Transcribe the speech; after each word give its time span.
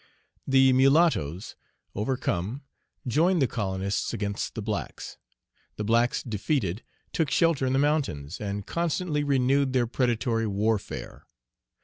The 0.47 0.73
mulattoes, 0.73 1.55
overcome, 1.93 2.63
joined 3.05 3.39
the 3.39 3.45
colonists 3.45 4.15
against 4.15 4.55
the 4.55 4.61
blacks. 4.63 5.17
The 5.75 5.83
blacks, 5.83 6.23
defeated, 6.23 6.81
took 7.13 7.29
shelter 7.29 7.67
in 7.67 7.73
the 7.73 7.77
mountains, 7.77 8.39
and 8.41 8.65
constantly 8.65 9.23
renewed 9.23 9.73
their 9.73 9.85
predatory 9.85 10.47
warfare. 10.47 11.27